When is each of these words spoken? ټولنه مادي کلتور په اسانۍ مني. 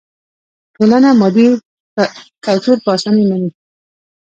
ټولنه 0.75 1.09
مادي 1.19 1.47
کلتور 2.45 2.77
په 2.83 2.89
اسانۍ 2.95 3.23
مني. 3.29 3.49